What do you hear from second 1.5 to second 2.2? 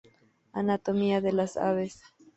aves